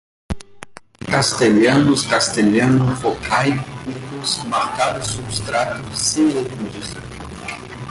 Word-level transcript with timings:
castelhanos, 1.11 2.07
castelhano, 2.07 2.87
vocáilicos, 2.95 4.43
marcado 4.45 5.05
substrato, 5.07 5.95
similitudes 5.95 6.95